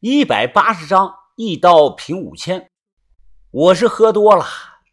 [0.00, 2.70] 一百八十张，一刀平五千。
[3.50, 4.44] 我是喝多了，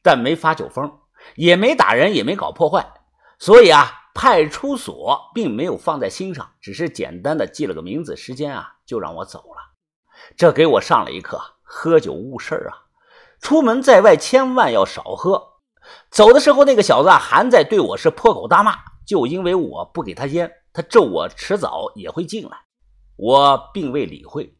[0.01, 0.99] 但没发酒疯，
[1.35, 2.93] 也没打人，也没搞破坏，
[3.37, 9.73] 所以啊，派出所并没有放在心上，只是简单的记了个名字、时间啊，就让我走了。
[10.37, 12.87] 这给我上了一课：喝酒误事啊！
[13.41, 15.55] 出门在外千万要少喝。
[16.09, 22.57] 走的时候，那个小子啊还在对我是破口大骂，就因为我不给他烟，他咒我迟早也会进来。
[23.17, 24.55] 我并未理会。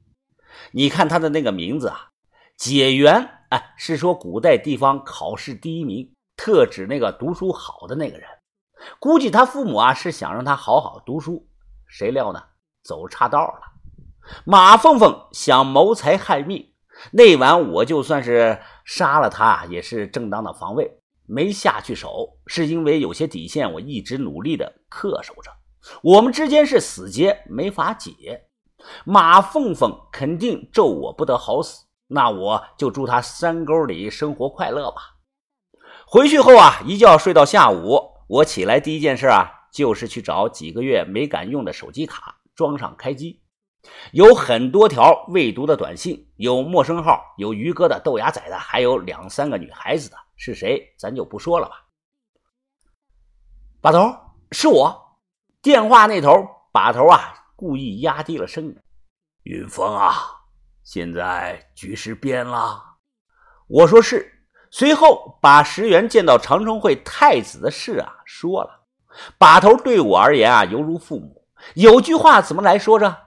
[0.71, 2.09] 你看他的那个名字啊，
[2.57, 8.27] 解元，哎，是说古代地方考试第一名，特指那个读书好的那个人。
[8.99, 11.47] 估计他父母啊是想让他好好读书，
[11.87, 12.43] 谁料呢，
[12.83, 13.61] 走岔道了。
[14.45, 16.73] 马凤凤想谋财害命，
[17.11, 25.51] 那晚我就算是杀了他，也是正当的防卫，没下去手，是因为有些底线，我一直努力的恪守着。
[26.01, 28.47] 我们之间是死结，没法解。
[29.05, 35.01] 马凤凤肯定咒我不得好死，那我就祝他山沟里生活快乐吧。
[36.05, 43.41] 回去后啊，一觉睡到下午，我起来第一件事啊，就是去找几个月没敢用的手机卡，装上开机。
[44.11, 51.85] 有很多条未读的短信，有陌生号，有于哥的、豆芽仔的，还有两三个女孩子的，是谁咱就不说了吧。
[53.81, 54.15] 把头，
[54.51, 55.17] 是我。
[55.61, 58.77] 电话那头，把头啊，故意压低了声音
[59.43, 60.13] ：“云峰啊，
[60.83, 62.83] 现在局势变了。”
[63.67, 64.29] 我说是。
[64.69, 68.85] 随后把石原见到长春会太子的事啊说了。
[69.37, 71.47] 把头对我而言啊，犹如父母。
[71.75, 73.17] 有句话怎么来说着？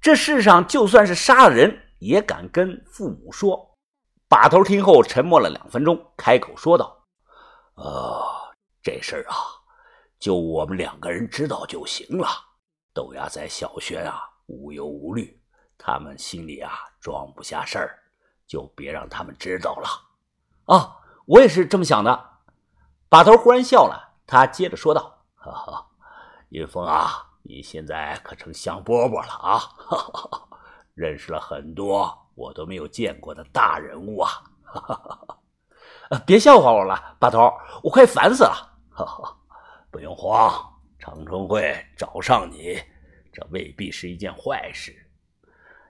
[0.00, 3.78] 这世上就算是杀了人，也敢跟父母说。
[4.26, 7.06] 把头听后沉默了两分钟，开口说道
[7.76, 8.20] ：“呃，
[8.82, 9.36] 这事儿啊，
[10.18, 12.26] 就我们两个人知道就行了。
[12.98, 15.40] 豆芽仔、小轩啊，无忧无虑，
[15.78, 17.96] 他们心里啊装不下事儿，
[18.44, 19.88] 就别让他们知道了。”
[20.74, 22.30] 啊，我也是这么想的。
[23.08, 25.86] 把头忽然笑了，他接着说道：“哈哈，
[26.48, 29.58] 云峰啊。”你现在可成香饽饽了啊！
[29.58, 30.48] 哈哈
[30.92, 34.42] 认识了很多我都没有见过的大人物啊！
[34.64, 37.50] 哈哈别笑话我了，把头，
[37.82, 38.52] 我快烦死了！
[38.90, 39.34] 哈哈
[39.90, 40.52] 不用慌，
[40.98, 42.78] 长春会找上你，
[43.38, 44.92] 这未必是一件坏事。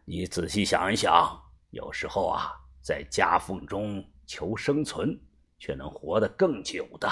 [0.04, 5.18] 你仔细想一想，有时候啊，在夹缝中求生存，
[5.58, 7.08] 却能活得更久的。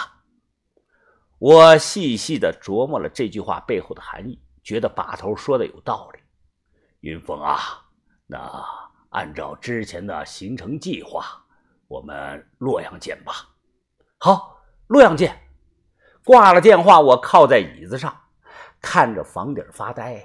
[1.38, 6.20] 我细细的琢磨了这句话背后的含义，觉得把头说的有道理。
[7.00, 7.82] 云峰啊，
[8.26, 8.62] 那
[9.08, 11.24] 按照之前的行程计划，
[11.88, 13.48] 我们洛阳见吧。
[14.18, 15.34] 好，洛阳见。
[16.26, 18.14] 挂了电话，我靠在椅子上，
[18.80, 20.22] 看着房顶发呆呀。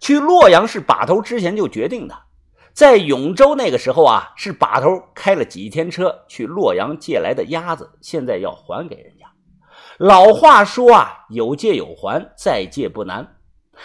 [0.00, 2.14] 去洛阳是把头之前就决定的，
[2.72, 9.26] 在永州那个时候啊，是把头开了几天车去洛阳借来的鸭子，现在要还给人家。
[9.98, 13.36] 老话说啊，有借有还，再借不难。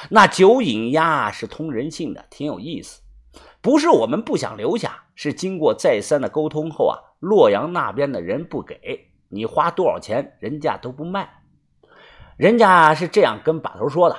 [0.09, 3.01] 那酒引鸭是通人性的，挺有意思。
[3.61, 11.41] 不是我们不想留下，是经过再三的沟通后啊，洛阳那边的人不给你花多少钱，人家都不卖。
[12.37, 14.17] 人家是这样跟把头说的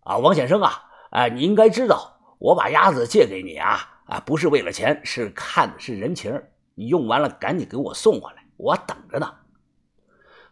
[0.00, 6.42] 啊，王先生啊，哎，你应该知道，我把鸭子借给你啊，啊，不是为了钱，是看的是人情。
[6.74, 9.32] 你用完了赶紧给我送回来，我等着呢。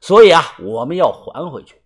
[0.01, 1.83] 所以啊，我们要还回去，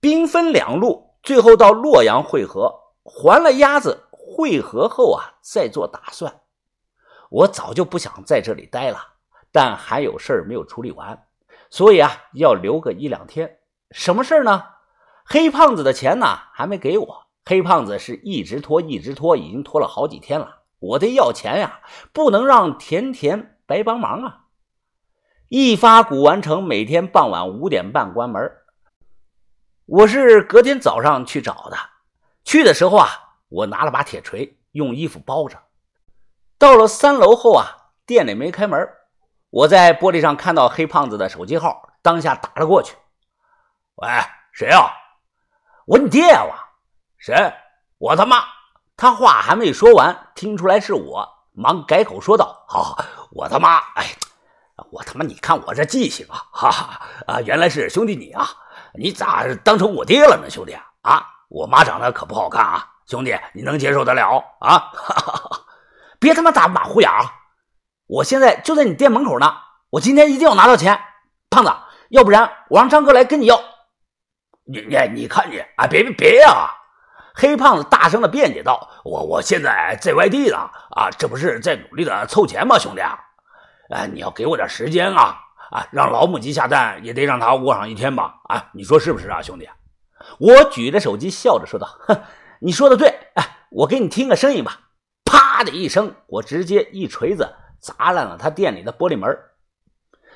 [0.00, 2.74] 兵分两路，最后到洛阳会合。
[3.04, 6.40] 还了鸭子，会合后啊，再做打算。
[7.30, 8.98] 我早就不想在这里待了，
[9.52, 11.24] 但还有事儿没有处理完，
[11.70, 13.55] 所以啊，要留个一两天。
[13.90, 14.64] 什么事儿呢？
[15.24, 17.26] 黑胖子的钱呢，还没给我。
[17.44, 20.62] 黑胖子是一直拖，一直拖，已经拖了好几天了。
[20.78, 21.80] 我得要钱呀，
[22.12, 24.40] 不能让甜甜白帮忙啊。
[25.48, 28.52] 一发古玩城每天傍晚五点半关门。
[29.86, 31.76] 我是隔天早上去找的。
[32.44, 33.08] 去的时候啊，
[33.48, 35.56] 我拿了把铁锤，用衣服包着。
[36.58, 38.88] 到了三楼后啊，店里没开门。
[39.50, 42.96] 我在玻璃上看到黑胖子的手机号，当下打了过去。
[43.96, 44.08] 喂，
[44.52, 44.90] 谁啊？
[45.86, 46.48] 我你爹啊！
[47.18, 47.34] 谁？
[47.98, 48.44] 我他妈！
[48.94, 52.98] 他话还没说完，听出来是我，忙改口说道：“好，
[53.30, 53.78] 我他妈！
[53.94, 54.06] 哎。”
[54.92, 56.44] 我他妈，你看我这记性啊！
[56.52, 58.46] 哈哈啊，原来是兄弟你啊！
[58.92, 61.26] 你咋当成我爹了呢，兄弟啊？
[61.48, 64.78] 我妈长得可不好看啊，兄弟你能接受得了啊？
[64.92, 65.60] 哈哈！
[66.18, 67.32] 别他妈打马虎眼啊！
[68.06, 69.56] 我现在就在你店门口呢，
[69.88, 71.00] 我今天一定要拿到钱，
[71.48, 71.72] 胖子，
[72.10, 73.58] 要不然我让张哥来跟你要。
[74.66, 75.86] 你你你看你啊！
[75.86, 76.70] 别别别呀！
[77.34, 80.56] 黑胖子大声的辩解道：“我我现在在外地呢，
[80.90, 83.02] 啊，这不是在努力的凑钱吗，兄弟？
[83.94, 85.38] 哎，你要给我点时间啊，
[85.70, 88.34] 啊，让老母鸡下蛋也得让它窝上一天吧？
[88.48, 89.68] 啊，你说是不是啊，兄弟？”
[90.40, 92.18] 我举着手机笑着说道：“哼，
[92.60, 94.80] 你说的对，哎，我给你听个声音吧。”
[95.24, 99.38] 啪的一声，我直接一锤子砸烂了他店里的玻璃门。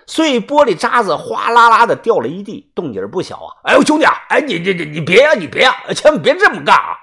[0.06, 3.48] 碎玻璃渣子哗啦啦的掉了一地，动静不小啊！
[3.64, 6.96] 哎呦，兄弟啊，哎你你你你别呀，你别呀，千万别这么干啊！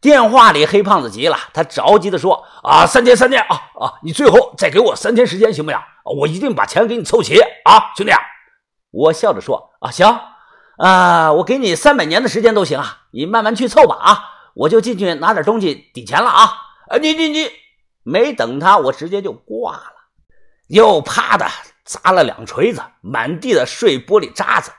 [0.00, 5.80] 电话里黑胖子急了，他着急的说：“啊，三天三天啊啊，你最后再给我三天时间行不行？
[6.18, 8.12] 我一定把钱给你凑齐啊，兄弟！”
[8.90, 10.18] 我笑着说：“啊，行
[10.78, 14.24] 啊，我给你三百年的时间都行啊，你慢慢去凑吧啊，
[14.54, 16.50] 我就进去拿点东西抵钱了啊！
[16.88, 17.48] 啊，你你你，
[18.02, 19.92] 没等他，我直接就挂了，
[20.66, 21.46] 又啪的。”
[21.84, 24.70] 砸了两锤子，满地的碎玻璃渣子。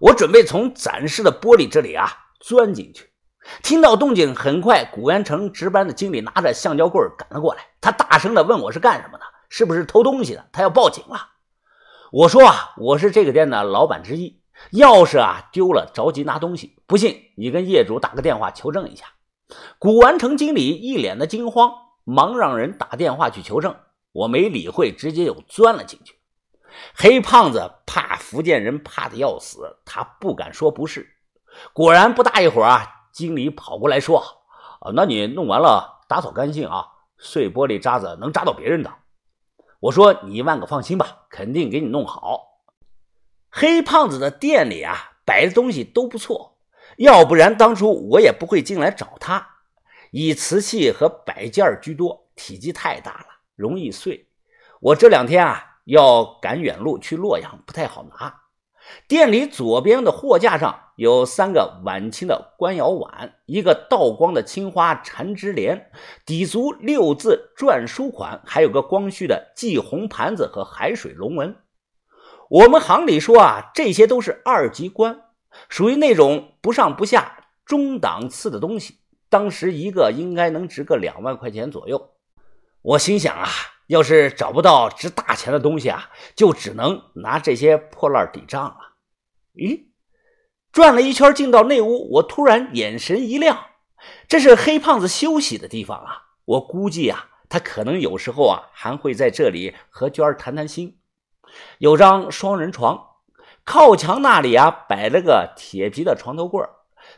[0.00, 2.10] 我准备从展示的玻璃这里啊
[2.40, 3.10] 钻进去。
[3.62, 7.66] 听到动静，很快古玩城值班的经理拿着橡胶棍赶了过来。
[7.80, 10.48] 他大声的问我是干什么的，是不是偷东西的？
[10.52, 11.28] 他要报警了。
[12.12, 14.40] 我说啊，我是这个店的老板之一，
[14.72, 16.76] 钥匙啊丢了，着急拿东西。
[16.86, 19.06] 不信你跟业主打个电话求证一下。
[19.78, 21.72] 古玩城经理一脸的惊慌，
[22.04, 23.74] 忙让人打电话去求证。
[24.12, 26.14] 我没理会，直接就钻了进去。
[26.94, 31.16] 黑胖子怕福建人，怕的要死，他不敢说不是。
[31.72, 34.20] 果然不大一会儿啊，经理跑过来说
[34.80, 36.86] ：“啊，那你弄完了，打扫干净啊，
[37.18, 38.90] 碎玻璃渣子能扎到别人的。”
[39.80, 42.62] 我说：“你一万个放心吧，肯定给你弄好。”
[43.50, 46.58] 黑胖子的店里啊，摆的东西都不错，
[46.96, 49.46] 要不然当初我也不会进来找他。
[50.10, 53.26] 以瓷器和摆件居多，体积太大了，
[53.56, 54.28] 容易碎。
[54.80, 55.68] 我这两天啊。
[55.84, 58.40] 要赶远路去洛阳，不太好拿。
[59.06, 65.90] 店里左边的货架上有三个晚清的官窑碗，一个道光的青花缠枝莲，
[66.26, 71.56] 底足六字篆书款，还有个光绪的祭红盘子和海水龙纹。
[72.50, 75.22] 我们行里说啊，这些都是二级官，
[75.68, 78.98] 属于那种不上不下中档次的东西。
[79.30, 82.10] 当时一个应该能值个两万块钱左右。
[82.82, 83.48] 我心想啊。
[83.86, 88.76] 要是找不到值大钱的东西啊，就只能拿这些破烂抵账了。
[89.54, 89.88] 咦，
[90.70, 93.66] 转了一圈进到内屋，我突然眼神一亮，
[94.28, 96.22] 这是黑胖子休息的地方啊！
[96.44, 100.98] 我估计啊，他可能有时候啊还会在这里和娟儿谈谈心。
[101.78, 102.98] 有张双人床，
[103.64, 106.64] 靠墙那里啊摆了个铁皮的床头柜，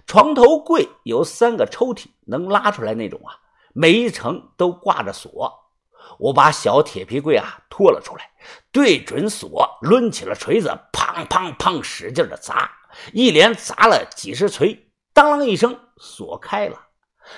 [0.06, 3.36] 床头柜有三个抽屉，能拉出来那种啊，
[3.72, 5.63] 每一层都挂着锁。
[6.18, 8.30] 我把小铁皮柜啊拖了出来，
[8.72, 12.70] 对准锁，抡起了锤子，砰砰砰，使劲的砸，
[13.12, 16.80] 一连砸了几十锤，当啷一声，锁开了。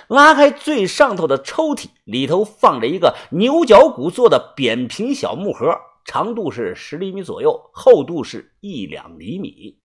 [0.08, 9.78] 拉开最上头的抽屉，里头放着一个牛角骨做的扁平小木盒，长度是十厘米左右，厚度是一两厘米。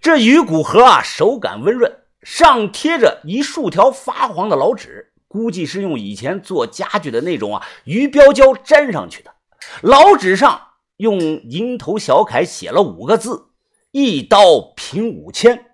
[0.00, 5.11] 这鱼骨盒啊，手感温润，上贴着一竖条发黄的老纸。
[5.32, 9.32] 估计是用以前做家具的那种啊鱼标胶粘上去的。
[9.80, 10.60] 老纸上
[10.98, 13.46] 用蝇头小楷写了五个字
[13.92, 15.64] ：“一刀平五千。”